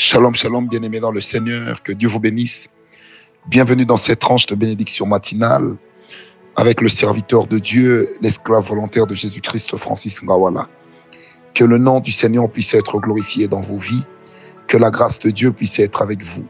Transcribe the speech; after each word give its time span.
Shalom, 0.00 0.32
shalom, 0.32 0.68
bien-aimés 0.68 1.00
dans 1.00 1.10
le 1.10 1.20
Seigneur, 1.20 1.82
que 1.82 1.90
Dieu 1.90 2.08
vous 2.08 2.20
bénisse. 2.20 2.68
Bienvenue 3.48 3.84
dans 3.84 3.96
cette 3.96 4.20
tranche 4.20 4.46
de 4.46 4.54
bénédiction 4.54 5.06
matinale 5.06 5.74
avec 6.54 6.80
le 6.80 6.88
serviteur 6.88 7.48
de 7.48 7.58
Dieu, 7.58 8.16
l'esclave 8.20 8.64
volontaire 8.64 9.08
de 9.08 9.16
Jésus-Christ, 9.16 9.76
Francis 9.76 10.22
Ngawala. 10.22 10.68
Que 11.52 11.64
le 11.64 11.78
nom 11.78 11.98
du 11.98 12.12
Seigneur 12.12 12.48
puisse 12.48 12.72
être 12.74 13.00
glorifié 13.00 13.48
dans 13.48 13.60
vos 13.60 13.78
vies, 13.78 14.04
que 14.68 14.76
la 14.76 14.92
grâce 14.92 15.18
de 15.18 15.30
Dieu 15.30 15.50
puisse 15.50 15.80
être 15.80 16.00
avec 16.00 16.22
vous. 16.22 16.46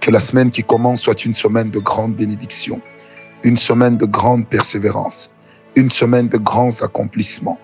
Que 0.00 0.12
la 0.12 0.20
semaine 0.20 0.52
qui 0.52 0.62
commence 0.62 1.00
soit 1.00 1.24
une 1.24 1.34
semaine 1.34 1.72
de 1.72 1.80
grande 1.80 2.14
bénédiction, 2.14 2.80
une 3.42 3.58
semaine 3.58 3.96
de 3.96 4.06
grande 4.06 4.46
persévérance, 4.46 5.30
une 5.74 5.90
semaine 5.90 6.28
de 6.28 6.38
grands 6.38 6.80
accomplissements, 6.80 7.58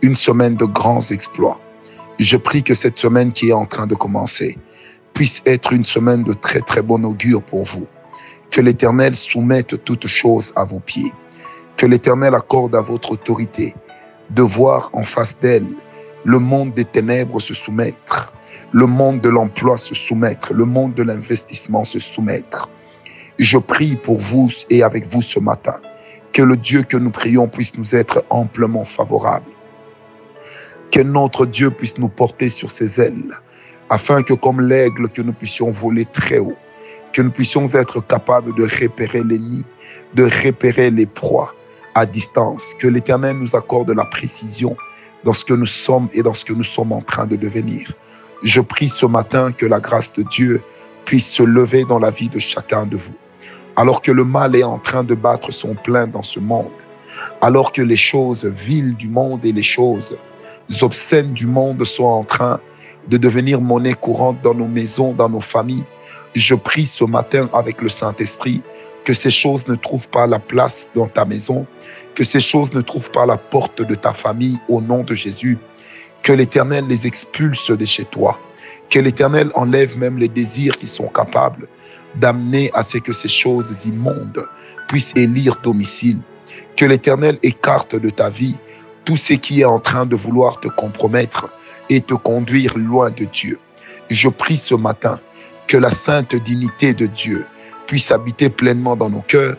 une 0.00 0.16
semaine 0.16 0.56
de 0.56 0.64
grands 0.64 1.10
exploits 1.10 1.60
je 2.18 2.36
prie 2.36 2.62
que 2.62 2.74
cette 2.74 2.96
semaine 2.96 3.32
qui 3.32 3.50
est 3.50 3.54
en 3.54 3.66
train 3.66 3.86
de 3.86 3.94
commencer 3.94 4.58
puisse 5.14 5.42
être 5.46 5.72
une 5.72 5.84
semaine 5.84 6.24
de 6.24 6.32
très 6.32 6.60
très 6.60 6.82
bon 6.82 7.04
augure 7.04 7.42
pour 7.42 7.64
vous. 7.64 7.86
Que 8.50 8.60
l'Éternel 8.60 9.16
soumette 9.16 9.84
toutes 9.84 10.06
choses 10.06 10.52
à 10.56 10.64
vos 10.64 10.80
pieds. 10.80 11.12
Que 11.76 11.86
l'Éternel 11.86 12.34
accorde 12.34 12.74
à 12.76 12.80
votre 12.80 13.12
autorité 13.12 13.74
de 14.30 14.42
voir 14.42 14.90
en 14.92 15.02
face 15.02 15.36
d'elle 15.40 15.66
le 16.24 16.38
monde 16.38 16.72
des 16.72 16.84
ténèbres 16.84 17.40
se 17.40 17.52
soumettre, 17.52 18.32
le 18.72 18.86
monde 18.86 19.20
de 19.20 19.28
l'emploi 19.28 19.76
se 19.76 19.94
soumettre, 19.94 20.54
le 20.54 20.64
monde 20.64 20.94
de 20.94 21.02
l'investissement 21.02 21.84
se 21.84 21.98
soumettre. 21.98 22.70
Je 23.38 23.58
prie 23.58 23.96
pour 23.96 24.18
vous 24.18 24.50
et 24.70 24.82
avec 24.82 25.06
vous 25.06 25.20
ce 25.20 25.38
matin 25.38 25.80
que 26.32 26.42
le 26.42 26.56
Dieu 26.56 26.82
que 26.82 26.96
nous 26.96 27.10
prions 27.10 27.46
puisse 27.46 27.76
nous 27.76 27.94
être 27.94 28.24
amplement 28.30 28.84
favorable 28.84 29.53
que 30.94 31.00
notre 31.00 31.44
Dieu 31.44 31.72
puisse 31.72 31.98
nous 31.98 32.08
porter 32.08 32.48
sur 32.48 32.70
ses 32.70 33.00
ailes, 33.00 33.34
afin 33.90 34.22
que 34.22 34.32
comme 34.32 34.60
l'aigle, 34.60 35.08
que 35.08 35.22
nous 35.22 35.32
puissions 35.32 35.72
voler 35.72 36.04
très 36.04 36.38
haut, 36.38 36.54
que 37.12 37.20
nous 37.20 37.32
puissions 37.32 37.66
être 37.74 38.00
capables 38.00 38.54
de 38.54 38.62
repérer 38.62 39.24
les 39.24 39.40
nids, 39.40 39.66
de 40.14 40.22
repérer 40.22 40.92
les 40.92 41.06
proies 41.06 41.52
à 41.96 42.06
distance, 42.06 42.74
que 42.78 42.86
l'Éternel 42.86 43.38
nous 43.38 43.56
accorde 43.56 43.90
la 43.90 44.04
précision 44.04 44.76
dans 45.24 45.32
ce 45.32 45.44
que 45.44 45.54
nous 45.54 45.66
sommes 45.66 46.08
et 46.12 46.22
dans 46.22 46.32
ce 46.32 46.44
que 46.44 46.52
nous 46.52 46.62
sommes 46.62 46.92
en 46.92 47.02
train 47.02 47.26
de 47.26 47.34
devenir. 47.34 47.92
Je 48.44 48.60
prie 48.60 48.88
ce 48.88 49.04
matin 49.06 49.50
que 49.50 49.66
la 49.66 49.80
grâce 49.80 50.12
de 50.12 50.22
Dieu 50.22 50.62
puisse 51.06 51.28
se 51.28 51.42
lever 51.42 51.84
dans 51.84 51.98
la 51.98 52.12
vie 52.12 52.28
de 52.28 52.38
chacun 52.38 52.86
de 52.86 52.96
vous. 52.96 53.16
Alors 53.74 54.00
que 54.00 54.12
le 54.12 54.24
mal 54.24 54.54
est 54.54 54.62
en 54.62 54.78
train 54.78 55.02
de 55.02 55.16
battre 55.16 55.50
son 55.50 55.74
plein 55.74 56.06
dans 56.06 56.22
ce 56.22 56.38
monde, 56.38 56.70
alors 57.40 57.72
que 57.72 57.82
les 57.82 57.96
choses 57.96 58.44
viles 58.44 58.94
du 58.94 59.08
monde 59.08 59.44
et 59.44 59.50
les 59.50 59.62
choses 59.62 60.16
obscènes 60.80 61.32
du 61.32 61.46
monde 61.46 61.84
soient 61.84 62.12
en 62.12 62.24
train 62.24 62.60
de 63.08 63.16
devenir 63.16 63.60
monnaie 63.60 63.94
courante 63.94 64.38
dans 64.42 64.54
nos 64.54 64.68
maisons, 64.68 65.12
dans 65.12 65.28
nos 65.28 65.40
familles. 65.40 65.84
Je 66.34 66.54
prie 66.54 66.86
ce 66.86 67.04
matin 67.04 67.48
avec 67.52 67.80
le 67.80 67.88
Saint-Esprit 67.88 68.62
que 69.04 69.12
ces 69.12 69.30
choses 69.30 69.68
ne 69.68 69.74
trouvent 69.74 70.08
pas 70.08 70.26
la 70.26 70.38
place 70.38 70.88
dans 70.94 71.06
ta 71.06 71.24
maison, 71.24 71.66
que 72.14 72.24
ces 72.24 72.40
choses 72.40 72.72
ne 72.72 72.80
trouvent 72.80 73.10
pas 73.10 73.26
la 73.26 73.36
porte 73.36 73.82
de 73.82 73.94
ta 73.94 74.12
famille 74.12 74.58
au 74.68 74.80
nom 74.80 75.02
de 75.02 75.14
Jésus, 75.14 75.58
que 76.22 76.32
l'Éternel 76.32 76.86
les 76.88 77.06
expulse 77.06 77.70
de 77.70 77.84
chez 77.84 78.06
toi, 78.06 78.38
que 78.90 78.98
l'Éternel 78.98 79.50
enlève 79.54 79.98
même 79.98 80.18
les 80.18 80.28
désirs 80.28 80.78
qui 80.78 80.86
sont 80.86 81.08
capables 81.08 81.68
d'amener 82.16 82.70
à 82.72 82.82
ce 82.82 82.98
que 82.98 83.12
ces 83.12 83.28
choses 83.28 83.84
immondes 83.84 84.46
puissent 84.88 85.12
élire 85.16 85.58
domicile, 85.62 86.18
que 86.76 86.84
l'Éternel 86.84 87.38
écarte 87.42 87.94
de 87.94 88.10
ta 88.10 88.30
vie 88.30 88.56
tout 89.04 89.16
ce 89.16 89.34
qui 89.34 89.60
est 89.60 89.64
en 89.64 89.80
train 89.80 90.06
de 90.06 90.16
vouloir 90.16 90.60
te 90.60 90.68
compromettre 90.68 91.50
et 91.88 92.00
te 92.00 92.14
conduire 92.14 92.76
loin 92.76 93.10
de 93.10 93.24
Dieu. 93.24 93.58
Je 94.10 94.28
prie 94.28 94.56
ce 94.56 94.74
matin 94.74 95.20
que 95.66 95.76
la 95.76 95.90
sainte 95.90 96.34
dignité 96.34 96.94
de 96.94 97.06
Dieu 97.06 97.46
puisse 97.86 98.10
habiter 98.10 98.48
pleinement 98.48 98.96
dans 98.96 99.10
nos 99.10 99.20
cœurs 99.20 99.56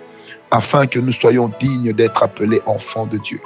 afin 0.51 0.87
que 0.87 0.99
nous 0.99 1.11
soyons 1.11 1.51
dignes 1.59 1.93
d'être 1.93 2.23
appelés 2.23 2.61
enfants 2.65 3.05
de 3.05 3.17
Dieu. 3.17 3.39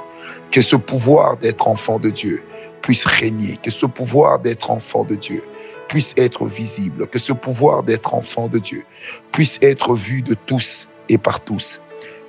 Que 0.50 0.60
ce 0.60 0.76
pouvoir 0.76 1.36
d'être 1.36 1.68
enfant 1.68 1.98
de 1.98 2.10
Dieu 2.10 2.42
puisse 2.82 3.04
régner, 3.04 3.58
que 3.62 3.70
ce 3.70 3.86
pouvoir 3.86 4.38
d'être 4.38 4.70
enfant 4.70 5.04
de 5.04 5.14
Dieu 5.14 5.42
puisse 5.88 6.14
être 6.16 6.46
visible, 6.46 7.08
que 7.08 7.18
ce 7.18 7.32
pouvoir 7.32 7.82
d'être 7.82 8.14
enfant 8.14 8.46
de 8.48 8.58
Dieu 8.58 8.84
puisse 9.32 9.58
être 9.60 9.94
vu 9.94 10.22
de 10.22 10.34
tous 10.46 10.88
et 11.08 11.18
par 11.18 11.40
tous. 11.40 11.80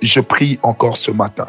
Je 0.02 0.20
prie 0.20 0.58
encore 0.62 0.96
ce 0.96 1.12
matin 1.12 1.48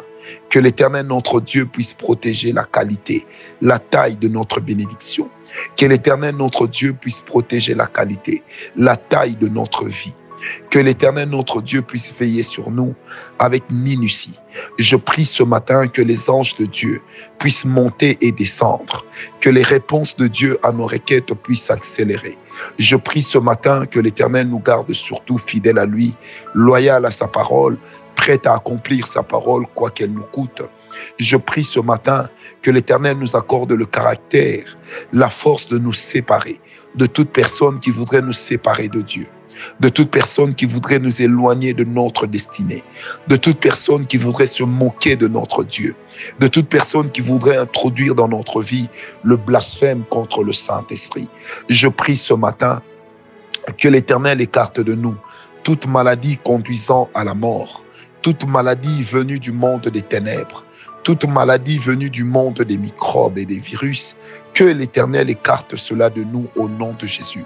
que 0.50 0.58
l'Éternel 0.58 1.06
notre 1.06 1.40
Dieu 1.40 1.66
puisse 1.66 1.94
protéger 1.94 2.52
la 2.52 2.64
qualité, 2.64 3.26
la 3.60 3.78
taille 3.78 4.16
de 4.16 4.28
notre 4.28 4.60
bénédiction. 4.60 5.28
Que 5.76 5.86
l'Éternel 5.86 6.36
notre 6.36 6.66
Dieu 6.66 6.92
puisse 6.92 7.20
protéger 7.20 7.74
la 7.74 7.86
qualité, 7.86 8.42
la 8.76 8.96
taille 8.96 9.36
de 9.36 9.48
notre 9.48 9.86
vie. 9.86 10.14
Que 10.70 10.78
l'Éternel 10.78 11.30
notre 11.30 11.62
Dieu 11.62 11.82
puisse 11.82 12.12
veiller 12.18 12.42
sur 12.42 12.70
nous 12.70 12.94
avec 13.38 13.62
minutie. 13.70 14.38
Je 14.78 14.96
prie 14.96 15.24
ce 15.24 15.42
matin 15.42 15.88
que 15.88 16.02
les 16.02 16.28
anges 16.28 16.54
de 16.56 16.66
Dieu 16.66 17.00
puissent 17.38 17.64
monter 17.64 18.18
et 18.20 18.30
descendre, 18.30 19.04
que 19.40 19.48
les 19.48 19.62
réponses 19.62 20.16
de 20.16 20.26
Dieu 20.26 20.58
à 20.62 20.72
nos 20.72 20.86
requêtes 20.86 21.32
puissent 21.34 21.64
s'accélérer. 21.64 22.36
Je 22.78 22.96
prie 22.96 23.22
ce 23.22 23.38
matin 23.38 23.86
que 23.86 23.98
l'Éternel 23.98 24.48
nous 24.48 24.60
garde 24.60 24.92
surtout 24.92 25.38
fidèles 25.38 25.78
à 25.78 25.86
lui, 25.86 26.14
loyal 26.54 27.04
à 27.04 27.10
sa 27.10 27.26
parole, 27.26 27.76
prête 28.24 28.46
à 28.46 28.54
accomplir 28.54 29.06
sa 29.06 29.22
parole, 29.22 29.66
quoi 29.74 29.90
qu'elle 29.90 30.12
nous 30.12 30.30
coûte. 30.32 30.62
Je 31.18 31.36
prie 31.36 31.62
ce 31.62 31.78
matin 31.78 32.30
que 32.62 32.70
l'Éternel 32.70 33.18
nous 33.18 33.36
accorde 33.36 33.72
le 33.72 33.84
caractère, 33.84 34.78
la 35.12 35.28
force 35.28 35.68
de 35.68 35.76
nous 35.76 35.92
séparer 35.92 36.58
de 36.94 37.04
toute 37.04 37.28
personne 37.28 37.80
qui 37.80 37.90
voudrait 37.90 38.22
nous 38.22 38.32
séparer 38.32 38.88
de 38.88 39.02
Dieu, 39.02 39.26
de 39.80 39.90
toute 39.90 40.10
personne 40.10 40.54
qui 40.54 40.64
voudrait 40.64 41.00
nous 41.00 41.20
éloigner 41.20 41.74
de 41.74 41.84
notre 41.84 42.26
destinée, 42.26 42.82
de 43.28 43.36
toute 43.36 43.60
personne 43.60 44.06
qui 44.06 44.16
voudrait 44.16 44.46
se 44.46 44.62
moquer 44.62 45.16
de 45.16 45.28
notre 45.28 45.62
Dieu, 45.62 45.94
de 46.40 46.48
toute 46.48 46.70
personne 46.70 47.10
qui 47.10 47.20
voudrait 47.20 47.58
introduire 47.58 48.14
dans 48.14 48.28
notre 48.28 48.62
vie 48.62 48.88
le 49.22 49.36
blasphème 49.36 50.02
contre 50.08 50.42
le 50.42 50.54
Saint-Esprit. 50.54 51.28
Je 51.68 51.88
prie 51.88 52.16
ce 52.16 52.32
matin 52.32 52.80
que 53.76 53.88
l'Éternel 53.88 54.40
écarte 54.40 54.80
de 54.80 54.94
nous 54.94 55.16
toute 55.62 55.86
maladie 55.86 56.38
conduisant 56.38 57.10
à 57.14 57.24
la 57.24 57.34
mort, 57.34 57.83
toute 58.24 58.46
maladie 58.46 59.02
venue 59.02 59.38
du 59.38 59.52
monde 59.52 59.86
des 59.88 60.00
ténèbres, 60.00 60.64
toute 61.02 61.26
maladie 61.26 61.78
venue 61.78 62.08
du 62.08 62.24
monde 62.24 62.62
des 62.62 62.78
microbes 62.78 63.36
et 63.36 63.44
des 63.44 63.58
virus, 63.58 64.16
que 64.54 64.64
l'Éternel 64.64 65.28
écarte 65.28 65.76
cela 65.76 66.08
de 66.08 66.24
nous 66.24 66.48
au 66.56 66.66
nom 66.66 66.94
de 66.98 67.06
Jésus. 67.06 67.44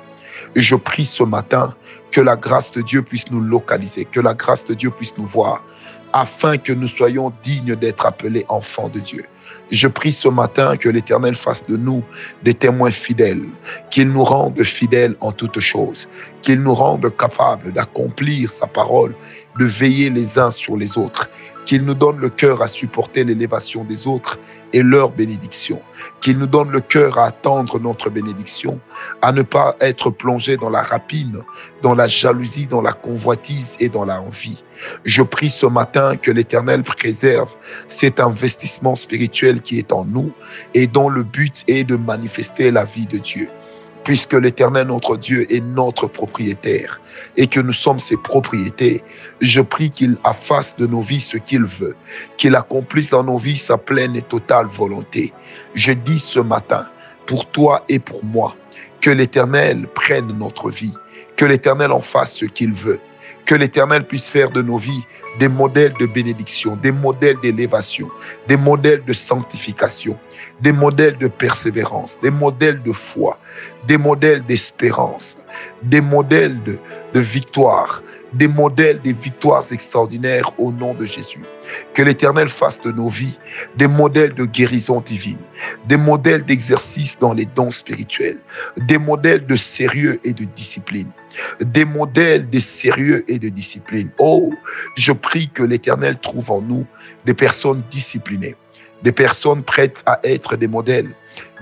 Et 0.54 0.60
je 0.60 0.76
prie 0.76 1.04
ce 1.04 1.24
matin 1.24 1.74
que 2.12 2.20
la 2.20 2.36
grâce 2.36 2.70
de 2.70 2.82
Dieu 2.82 3.02
puisse 3.02 3.28
nous 3.32 3.40
localiser, 3.40 4.04
que 4.04 4.20
la 4.20 4.34
grâce 4.34 4.64
de 4.66 4.74
Dieu 4.74 4.92
puisse 4.92 5.18
nous 5.18 5.26
voir, 5.26 5.64
afin 6.12 6.56
que 6.56 6.72
nous 6.72 6.86
soyons 6.86 7.32
dignes 7.42 7.74
d'être 7.74 8.06
appelés 8.06 8.46
enfants 8.48 8.88
de 8.88 9.00
Dieu. 9.00 9.24
Je 9.70 9.88
prie 9.88 10.12
ce 10.12 10.28
matin 10.28 10.76
que 10.76 10.88
l'Éternel 10.88 11.34
fasse 11.34 11.66
de 11.66 11.76
nous 11.76 12.02
des 12.42 12.54
témoins 12.54 12.90
fidèles, 12.90 13.44
qu'il 13.90 14.08
nous 14.10 14.24
rende 14.24 14.62
fidèles 14.62 15.16
en 15.20 15.32
toutes 15.32 15.60
choses, 15.60 16.08
qu'il 16.40 16.62
nous 16.62 16.72
rende 16.72 17.14
capables 17.16 17.72
d'accomplir 17.72 18.50
sa 18.50 18.66
parole, 18.66 19.14
de 19.58 19.64
veiller 19.64 20.10
les 20.10 20.38
uns 20.38 20.50
sur 20.50 20.76
les 20.76 20.96
autres, 20.98 21.28
qu'il 21.64 21.84
nous 21.84 21.94
donne 21.94 22.18
le 22.18 22.30
cœur 22.30 22.62
à 22.62 22.68
supporter 22.68 23.24
l'élévation 23.24 23.84
des 23.84 24.06
autres 24.06 24.38
et 24.72 24.82
leur 24.82 25.10
bénédiction, 25.10 25.82
qu'il 26.22 26.38
nous 26.38 26.46
donne 26.46 26.70
le 26.70 26.80
cœur 26.80 27.18
à 27.18 27.26
attendre 27.26 27.78
notre 27.78 28.08
bénédiction, 28.08 28.80
à 29.20 29.32
ne 29.32 29.42
pas 29.42 29.76
être 29.80 30.10
plongé 30.10 30.56
dans 30.56 30.70
la 30.70 30.82
rapine, 30.82 31.42
dans 31.82 31.94
la 31.94 32.08
jalousie, 32.08 32.66
dans 32.66 32.80
la 32.80 32.92
convoitise 32.92 33.76
et 33.80 33.90
dans 33.90 34.06
la 34.06 34.20
envie. 34.20 34.64
Je 35.04 35.22
prie 35.22 35.50
ce 35.50 35.66
matin 35.66 36.16
que 36.16 36.30
l'Éternel 36.30 36.84
préserve 36.84 37.50
cet 37.86 38.18
investissement 38.20 38.94
spirituel 38.94 39.60
qui 39.60 39.78
est 39.78 39.92
en 39.92 40.04
nous 40.04 40.32
et 40.72 40.86
dont 40.86 41.10
le 41.10 41.22
but 41.22 41.64
est 41.68 41.84
de 41.84 41.96
manifester 41.96 42.70
la 42.70 42.84
vie 42.84 43.06
de 43.06 43.18
Dieu 43.18 43.50
puisque 44.08 44.32
l'Éternel 44.32 44.86
notre 44.86 45.18
Dieu 45.18 45.46
est 45.52 45.60
notre 45.60 46.06
propriétaire 46.06 46.98
et 47.36 47.46
que 47.46 47.60
nous 47.60 47.74
sommes 47.74 47.98
ses 47.98 48.16
propriétés, 48.16 49.04
je 49.42 49.60
prie 49.60 49.90
qu'il 49.90 50.16
affasse 50.24 50.74
de 50.76 50.86
nos 50.86 51.02
vies 51.02 51.20
ce 51.20 51.36
qu'il 51.36 51.64
veut, 51.64 51.94
qu'il 52.38 52.56
accomplisse 52.56 53.10
dans 53.10 53.22
nos 53.22 53.36
vies 53.36 53.58
sa 53.58 53.76
pleine 53.76 54.16
et 54.16 54.22
totale 54.22 54.64
volonté. 54.64 55.34
Je 55.74 55.92
dis 55.92 56.20
ce 56.20 56.40
matin, 56.40 56.86
pour 57.26 57.50
toi 57.50 57.84
et 57.90 57.98
pour 57.98 58.24
moi, 58.24 58.56
que 59.02 59.10
l'Éternel 59.10 59.86
prenne 59.94 60.32
notre 60.38 60.70
vie, 60.70 60.94
que 61.36 61.44
l'Éternel 61.44 61.92
en 61.92 62.00
fasse 62.00 62.34
ce 62.34 62.46
qu'il 62.46 62.72
veut, 62.72 63.00
que 63.44 63.54
l'Éternel 63.54 64.04
puisse 64.04 64.30
faire 64.30 64.50
de 64.50 64.62
nos 64.62 64.78
vies 64.78 65.04
des 65.38 65.48
modèles 65.48 65.94
de 66.00 66.06
bénédiction, 66.06 66.76
des 66.76 66.92
modèles 66.92 67.38
d'élévation, 67.42 68.08
des 68.46 68.56
modèles 68.56 69.04
de 69.04 69.12
sanctification, 69.12 70.18
des 70.60 70.72
modèles 70.72 71.18
de 71.18 71.28
persévérance, 71.28 72.18
des 72.22 72.30
modèles 72.30 72.82
de 72.82 72.92
foi, 72.92 73.38
des 73.86 73.98
modèles 73.98 74.44
d'espérance, 74.46 75.38
des 75.82 76.00
modèles 76.00 76.58
de, 76.64 77.20
victoire, 77.20 78.02
des 78.32 78.48
modèles 78.48 79.00
des 79.00 79.14
victoires 79.14 79.64
extraordinaires 79.72 80.52
au 80.58 80.70
nom 80.70 80.94
de 80.94 81.04
Jésus. 81.04 81.40
Que 81.94 82.02
l'Éternel 82.02 82.48
fasse 82.48 82.80
de 82.82 82.92
nos 82.92 83.08
vies 83.08 83.38
des 83.76 83.88
modèles 83.88 84.34
de 84.34 84.44
guérison 84.44 85.00
divine, 85.00 85.38
des 85.86 85.96
modèles 85.96 86.44
d'exercice 86.44 87.18
dans 87.18 87.32
les 87.32 87.46
dons 87.46 87.70
spirituels, 87.70 88.38
des 88.76 88.98
modèles 88.98 89.46
de 89.46 89.56
sérieux 89.56 90.20
et 90.24 90.32
de 90.32 90.44
discipline, 90.44 91.10
des 91.60 91.84
modèles 91.84 92.48
de 92.48 92.58
sérieux 92.58 93.24
et 93.28 93.38
de 93.38 93.48
discipline. 93.48 94.10
Oh, 94.18 94.52
je 94.96 95.12
prie 95.12 95.48
que 95.48 95.62
l'Éternel 95.62 96.18
trouve 96.20 96.50
en 96.50 96.60
nous 96.60 96.86
des 97.24 97.34
personnes 97.34 97.82
disciplinées 97.90 98.56
des 99.02 99.12
personnes 99.12 99.62
prêtes 99.62 100.02
à 100.06 100.20
être 100.24 100.56
des 100.56 100.66
modèles, 100.66 101.10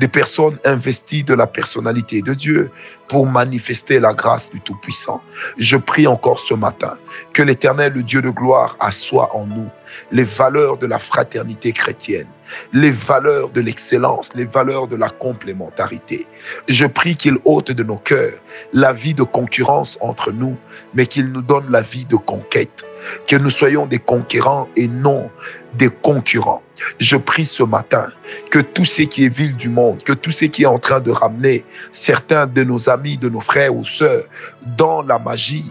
des 0.01 0.09
personnes 0.09 0.59
investies 0.65 1.25
de 1.25 1.35
la 1.35 1.47
personnalité 1.47 2.23
de 2.23 2.35
Dieu 2.35 2.71
pour 3.09 3.27
manifester 3.27 4.01
la 4.01 4.15
grâce 4.15 4.51
du 4.51 4.61
Tout-Puissant. 4.61 5.23
Je 5.59 5.77
prie 5.77 6.07
encore 6.07 6.39
ce 6.39 6.55
matin 6.55 6.97
que 7.33 7.43
l'Éternel, 7.43 7.93
le 7.95 8.03
Dieu 8.03 8.23
de 8.23 8.31
gloire, 8.31 8.77
assoie 8.81 9.35
en 9.35 9.47
nous 9.47 9.69
les 10.13 10.25
valeurs 10.25 10.79
de 10.79 10.87
la 10.87 10.99
fraternité 10.99 11.73
chrétienne, 11.73 12.27
les 12.73 12.91
valeurs 12.91 13.51
de 13.51 13.61
l'excellence, 13.61 14.31
les 14.35 14.45
valeurs 14.45 14.89
de 14.89 14.97
la 14.97 15.11
complémentarité. 15.11 16.27
Je 16.69 16.87
prie 16.87 17.17
qu'il 17.17 17.39
ôte 17.45 17.71
de 17.71 17.83
nos 17.83 17.99
cœurs 17.99 18.39
la 18.73 18.93
vie 18.93 19.15
de 19.15 19.23
concurrence 19.23 19.99
entre 20.01 20.33
nous, 20.33 20.57
mais 20.95 21.07
qu'il 21.07 21.31
nous 21.33 21.43
donne 21.43 21.71
la 21.71 21.83
vie 21.83 22.07
de 22.07 22.17
conquête, 22.17 22.85
que 23.27 23.37
nous 23.37 23.51
soyons 23.51 23.87
des 23.87 23.99
conquérants 23.99 24.69
et 24.77 24.89
non 24.89 25.31
des 25.75 25.89
concurrents. 25.89 26.63
Je 26.99 27.17
prie 27.17 27.47
ce 27.47 27.63
matin 27.63 28.11
que 28.51 28.59
tout 28.59 28.85
ce 28.85 29.03
qui 29.03 29.25
est 29.25 29.29
ville 29.29 29.57
du 29.57 29.69
monde, 29.69 30.03
que 30.03 30.13
tout 30.13 30.33
ce 30.33 30.45
qui 30.45 30.63
est 30.63 30.67
en 30.67 30.79
train 30.79 31.01
de 31.01 31.11
ramener 31.11 31.65
certains 31.93 32.47
de 32.47 32.65
nos 32.65 32.89
amis, 32.89 33.19
de 33.19 33.29
nos 33.29 33.41
frères 33.41 33.75
ou 33.75 33.85
sœurs 33.85 34.25
dans 34.77 35.03
la 35.03 35.19
magie, 35.19 35.65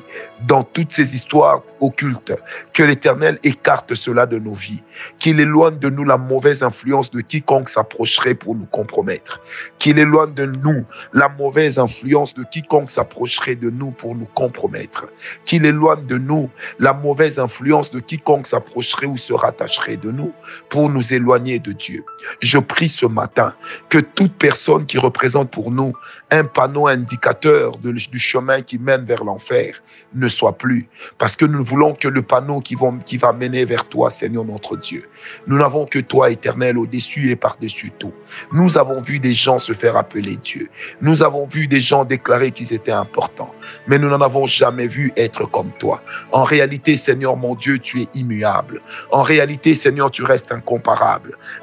dans 0.48 0.64
toutes 0.64 0.92
ces 0.92 1.16
histoires 1.16 1.64
occultes, 1.80 2.34
que 2.74 2.84
l'Éternel 2.84 3.40
écarte 3.44 3.94
cela 3.96 4.26
de 4.26 4.38
nos 4.38 4.54
vies, 4.54 4.84
qu'il 5.20 5.40
éloigne 5.40 5.80
de 5.80 5.90
nous 5.90 6.04
la 6.04 6.18
mauvaise 6.18 6.64
influence 6.64 7.12
de 7.12 7.22
quiconque 7.22 7.70
s'approcherait 7.70 8.36
pour 8.36 8.56
nous 8.56 8.66
compromettre, 8.66 9.42
qu'il 9.80 10.00
éloigne 10.00 10.34
de 10.34 10.46
nous 10.46 10.86
la 11.14 11.30
mauvaise 11.30 11.80
influence 11.80 12.34
de 12.34 12.44
quiconque 12.44 12.90
s'approcherait 12.90 13.56
de 13.56 13.70
nous 13.70 13.92
pour 13.92 14.16
nous 14.16 14.28
compromettre, 14.36 15.08
qu'il 15.46 15.66
éloigne 15.66 16.06
de 16.06 16.18
nous 16.18 16.50
la 16.80 16.94
mauvaise 16.94 17.40
influence 17.40 17.92
de 17.92 18.00
quiconque 18.00 18.48
s'approcherait 18.48 19.08
ou 19.08 19.18
se 19.18 19.34
rattacherait 19.34 19.98
de 19.98 20.12
nous 20.12 20.34
pour 20.70 20.90
nous 20.90 20.95
éloigner 21.02 21.60
de 21.60 21.72
Dieu. 21.72 22.04
Je 22.42 22.58
prie 22.58 22.90
ce 22.90 23.06
matin 23.06 23.54
que 23.90 24.00
toute 24.00 24.34
personne 24.34 24.86
qui 24.86 24.98
représente 24.98 25.52
pour 25.52 25.72
nous 25.72 25.94
un 26.32 26.44
panneau 26.44 26.88
indicateur 26.88 27.78
du 27.78 28.20
chemin 28.20 28.62
qui 28.62 28.78
mène 28.80 29.06
vers 29.06 29.24
l'enfer 29.24 29.82
ne 30.14 30.28
soit 30.28 30.58
plus. 30.58 30.88
Parce 31.18 31.36
que 31.36 31.46
nous 31.46 31.64
voulons 31.64 31.94
que 31.94 32.08
le 32.08 32.22
panneau 32.22 32.60
qui 32.60 32.76
va, 32.76 33.34
mener 33.34 33.66
vers 33.66 33.86
toi, 33.86 34.10
Seigneur 34.10 34.46
notre 34.46 34.78
Dieu. 34.78 35.08
Nous 35.48 35.58
n'avons 35.58 35.86
que 35.86 36.00
toi, 36.00 36.30
éternel, 36.30 36.78
au-dessus 36.78 37.32
et 37.32 37.36
par-dessus 37.36 37.92
tout. 38.00 38.14
Nous 38.52 38.78
avons 38.78 39.02
vu 39.02 39.20
des 39.20 39.34
gens 39.34 39.60
se 39.60 39.74
faire 39.74 39.98
appeler 39.98 40.38
Dieu. 40.38 40.70
Nous 41.02 41.24
avons 41.24 41.46
vu 41.46 41.68
des 41.68 41.80
gens 41.80 42.06
déclarer 42.06 42.52
qu'ils 42.52 42.74
étaient 42.74 42.92
importants. 42.92 43.54
Mais 43.88 43.98
nous 43.98 44.10
n'en 44.10 44.22
avons 44.22 44.46
jamais 44.46 44.88
vu 44.88 45.12
être 45.18 45.46
comme 45.46 45.72
toi. 45.80 46.02
En 46.32 46.44
réalité, 46.44 46.96
Seigneur 46.96 47.36
mon 47.38 47.56
Dieu, 47.56 47.80
tu 47.80 48.02
es 48.02 48.08
immuable. 48.14 48.82
En 49.12 49.22
réalité, 49.22 49.76
Seigneur, 49.76 50.12
tu 50.12 50.24
restes 50.24 50.52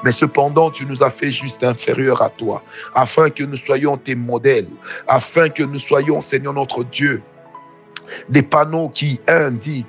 Mais 0.05 0.11
cependant, 0.11 0.71
tu 0.71 0.87
nous 0.87 1.03
as 1.03 1.11
fait 1.11 1.31
juste 1.31 1.63
inférieurs 1.63 2.23
à 2.23 2.31
toi, 2.31 2.63
afin 2.95 3.31
que 3.31 3.45
nous 3.45 3.57
soyons 3.57 3.97
tes 3.97 4.15
modèles, 4.15 4.69
afin 5.07 5.49
que 5.49 5.63
nous 5.63 5.79
soyons, 5.79 6.21
Seigneur 6.21 6.55
notre 6.55 6.85
Dieu, 6.85 7.23
des 8.29 8.43
panneaux 8.43 8.89
qui 8.89 9.21
indiquent, 9.29 9.87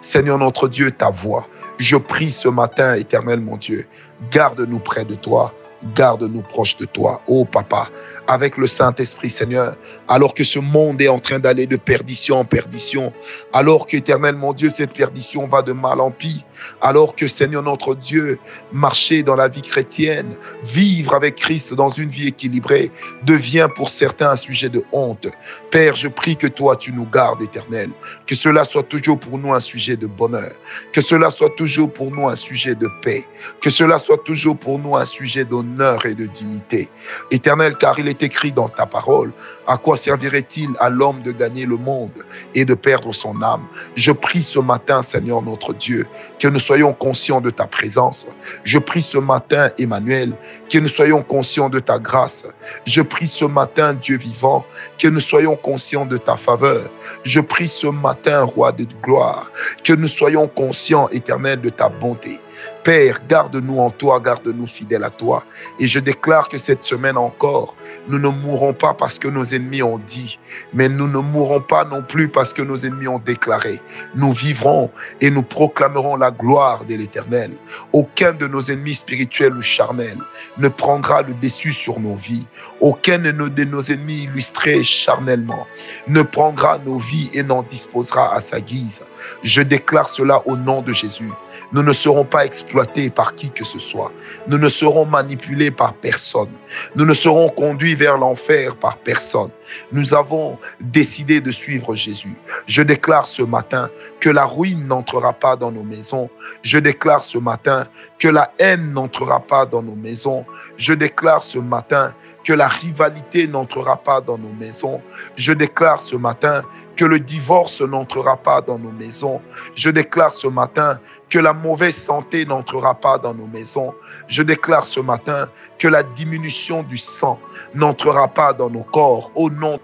Seigneur 0.00 0.38
notre 0.38 0.68
Dieu, 0.68 0.90
ta 0.90 1.10
voix. 1.10 1.46
Je 1.78 1.96
prie 1.96 2.30
ce 2.30 2.48
matin, 2.48 2.94
éternel 2.94 3.40
mon 3.40 3.56
Dieu, 3.56 3.86
garde-nous 4.30 4.78
près 4.78 5.04
de 5.04 5.14
toi, 5.14 5.52
garde-nous 5.94 6.42
proche 6.42 6.76
de 6.78 6.86
toi. 6.86 7.20
Oh 7.26 7.44
papa, 7.44 7.88
avec 8.26 8.56
le 8.56 8.66
Saint-Esprit, 8.66 9.30
Seigneur, 9.30 9.76
alors 10.08 10.34
que 10.34 10.44
ce 10.44 10.58
monde 10.58 11.00
est 11.00 11.08
en 11.08 11.18
train 11.18 11.38
d'aller 11.38 11.66
de 11.66 11.76
perdition 11.76 12.38
en 12.38 12.44
perdition, 12.44 13.12
alors 13.52 13.86
qu'éternel 13.86 14.36
mon 14.36 14.52
Dieu, 14.52 14.70
cette 14.70 14.94
perdition 14.94 15.46
va 15.46 15.62
de 15.62 15.72
mal 15.72 16.00
en 16.00 16.10
pis, 16.10 16.44
alors 16.80 17.16
que 17.16 17.26
Seigneur 17.26 17.62
notre 17.62 17.94
Dieu, 17.94 18.38
marcher 18.72 19.22
dans 19.22 19.36
la 19.36 19.48
vie 19.48 19.62
chrétienne, 19.62 20.36
vivre 20.62 21.14
avec 21.14 21.36
Christ 21.36 21.74
dans 21.74 21.88
une 21.88 22.08
vie 22.08 22.28
équilibrée, 22.28 22.90
devient 23.24 23.68
pour 23.74 23.90
certains 23.90 24.30
un 24.30 24.36
sujet 24.36 24.68
de 24.68 24.84
honte. 24.92 25.28
Père, 25.70 25.96
je 25.96 26.08
prie 26.08 26.36
que 26.36 26.46
toi, 26.46 26.76
tu 26.76 26.92
nous 26.92 27.06
gardes, 27.06 27.42
éternel, 27.42 27.90
que 28.26 28.34
cela 28.34 28.64
soit 28.64 28.82
toujours 28.84 29.18
pour 29.18 29.38
nous 29.38 29.52
un 29.52 29.60
sujet 29.60 29.96
de 29.96 30.06
bonheur, 30.06 30.52
que 30.92 31.00
cela 31.00 31.30
soit 31.30 31.54
toujours 31.56 31.92
pour 31.92 32.10
nous 32.10 32.28
un 32.28 32.36
sujet 32.36 32.74
de 32.74 32.88
paix, 33.02 33.26
que 33.60 33.70
cela 33.70 33.98
soit 33.98 34.22
toujours 34.24 34.56
pour 34.56 34.78
nous 34.78 34.96
un 34.96 35.04
sujet 35.04 35.44
d'honneur 35.44 36.06
et 36.06 36.14
de 36.14 36.26
dignité. 36.26 36.88
Éternel, 37.30 37.76
car 37.78 37.98
il 37.98 38.08
est 38.08 38.13
écrit 38.20 38.52
dans 38.52 38.68
ta 38.68 38.86
parole, 38.86 39.32
à 39.66 39.78
quoi 39.78 39.96
servirait-il 39.96 40.70
à 40.78 40.90
l'homme 40.90 41.22
de 41.22 41.32
gagner 41.32 41.66
le 41.66 41.76
monde 41.76 42.24
et 42.54 42.64
de 42.64 42.74
perdre 42.74 43.12
son 43.12 43.40
âme? 43.42 43.66
Je 43.94 44.12
prie 44.12 44.42
ce 44.42 44.58
matin, 44.58 45.02
Seigneur 45.02 45.42
notre 45.42 45.72
Dieu, 45.72 46.06
que 46.38 46.48
nous 46.48 46.58
soyons 46.58 46.92
conscients 46.92 47.40
de 47.40 47.50
ta 47.50 47.66
présence. 47.66 48.26
Je 48.64 48.78
prie 48.78 49.02
ce 49.02 49.18
matin, 49.18 49.70
Emmanuel, 49.78 50.34
que 50.68 50.78
nous 50.78 50.88
soyons 50.88 51.22
conscients 51.22 51.68
de 51.68 51.80
ta 51.80 51.98
grâce. 51.98 52.44
Je 52.86 53.02
prie 53.02 53.26
ce 53.26 53.44
matin, 53.44 53.94
Dieu 53.94 54.18
vivant, 54.18 54.64
que 54.98 55.08
nous 55.08 55.20
soyons 55.20 55.56
conscients 55.56 56.06
de 56.06 56.18
ta 56.18 56.36
faveur. 56.36 56.90
Je 57.24 57.40
prie 57.40 57.68
ce 57.68 57.86
matin, 57.86 58.42
Roi 58.44 58.72
de 58.72 58.86
gloire, 59.02 59.50
que 59.82 59.92
nous 59.92 60.08
soyons 60.08 60.48
conscients, 60.48 61.08
éternel, 61.10 61.60
de 61.60 61.70
ta 61.70 61.88
bonté. 61.88 62.40
Père, 62.84 63.22
garde-nous 63.26 63.78
en 63.78 63.90
toi, 63.90 64.20
garde-nous 64.20 64.66
fidèles 64.66 65.04
à 65.04 65.10
toi. 65.10 65.42
Et 65.80 65.86
je 65.86 65.98
déclare 65.98 66.50
que 66.50 66.58
cette 66.58 66.84
semaine 66.84 67.16
encore, 67.16 67.74
nous 68.08 68.18
ne 68.18 68.28
mourrons 68.28 68.74
pas 68.74 68.92
parce 68.92 69.18
que 69.18 69.26
nos 69.26 69.44
ennemis 69.44 69.82
ont 69.82 69.98
dit, 70.06 70.38
mais 70.74 70.90
nous 70.90 71.08
ne 71.08 71.18
mourrons 71.18 71.62
pas 71.62 71.86
non 71.86 72.02
plus 72.02 72.28
parce 72.28 72.52
que 72.52 72.60
nos 72.60 72.76
ennemis 72.76 73.08
ont 73.08 73.18
déclaré. 73.18 73.80
Nous 74.14 74.34
vivrons 74.34 74.90
et 75.22 75.30
nous 75.30 75.42
proclamerons 75.42 76.16
la 76.16 76.30
gloire 76.30 76.84
de 76.84 76.96
l'Éternel. 76.96 77.52
Aucun 77.94 78.32
de 78.34 78.46
nos 78.46 78.60
ennemis 78.60 78.96
spirituels 78.96 79.54
ou 79.54 79.62
charnels 79.62 80.20
ne 80.58 80.68
prendra 80.68 81.22
le 81.22 81.32
dessus 81.40 81.72
sur 81.72 81.98
nos 81.98 82.16
vies. 82.16 82.46
Aucun 82.80 83.18
de 83.18 83.32
nos 83.64 83.80
ennemis 83.80 84.24
illustrés 84.24 84.82
charnellement 84.82 85.66
ne 86.06 86.20
prendra 86.20 86.78
nos 86.84 86.98
vies 86.98 87.30
et 87.32 87.42
n'en 87.42 87.62
disposera 87.62 88.34
à 88.34 88.40
sa 88.40 88.60
guise. 88.60 89.00
Je 89.42 89.62
déclare 89.62 90.08
cela 90.08 90.46
au 90.46 90.54
nom 90.54 90.82
de 90.82 90.92
Jésus. 90.92 91.32
Nous 91.74 91.82
ne 91.82 91.92
serons 91.92 92.24
pas 92.24 92.46
exploités 92.46 93.10
par 93.10 93.34
qui 93.34 93.50
que 93.50 93.64
ce 93.64 93.80
soit. 93.80 94.12
Nous 94.46 94.58
ne 94.58 94.68
serons 94.68 95.06
manipulés 95.06 95.72
par 95.72 95.92
personne. 95.94 96.50
Nous 96.94 97.04
ne 97.04 97.14
serons 97.14 97.48
conduits 97.48 97.96
vers 97.96 98.16
l'enfer 98.16 98.76
par 98.76 98.96
personne. 98.98 99.50
Nous 99.90 100.14
avons 100.14 100.56
décidé 100.80 101.40
de 101.40 101.50
suivre 101.50 101.96
Jésus. 101.96 102.36
Je 102.68 102.80
déclare 102.82 103.26
ce 103.26 103.42
matin 103.42 103.90
que 104.20 104.30
la 104.30 104.44
ruine 104.44 104.86
n'entrera 104.86 105.32
pas 105.32 105.56
dans 105.56 105.72
nos 105.72 105.82
maisons. 105.82 106.30
Je 106.62 106.78
déclare 106.78 107.24
ce 107.24 107.38
matin 107.38 107.88
que 108.20 108.28
la 108.28 108.52
haine 108.60 108.92
n'entrera 108.92 109.40
pas 109.40 109.66
dans 109.66 109.82
nos 109.82 109.96
maisons. 109.96 110.46
Je 110.76 110.94
déclare 110.94 111.42
ce 111.42 111.58
matin 111.58 112.14
que 112.44 112.52
la 112.52 112.68
rivalité 112.68 113.48
n'entrera 113.48 113.96
pas 113.96 114.20
dans 114.20 114.38
nos 114.38 114.52
maisons. 114.52 115.00
Je 115.34 115.52
déclare 115.52 116.00
ce 116.00 116.14
matin 116.14 116.62
que 116.96 117.04
le 117.04 117.20
divorce 117.20 117.80
n'entrera 117.80 118.36
pas 118.36 118.60
dans 118.60 118.78
nos 118.78 118.92
maisons. 118.92 119.40
Je 119.74 119.90
déclare 119.90 120.32
ce 120.32 120.46
matin 120.46 120.98
que 121.28 121.38
la 121.38 121.52
mauvaise 121.52 121.96
santé 121.96 122.46
n'entrera 122.46 122.94
pas 122.94 123.18
dans 123.18 123.34
nos 123.34 123.46
maisons. 123.46 123.94
Je 124.28 124.42
déclare 124.42 124.84
ce 124.84 125.00
matin 125.00 125.48
que 125.78 125.88
la 125.88 126.02
diminution 126.02 126.82
du 126.82 126.96
sang 126.96 127.38
n'entrera 127.74 128.28
pas 128.28 128.52
dans 128.52 128.70
nos 128.70 128.84
corps 128.84 129.30
au 129.34 129.50
nom 129.50 129.80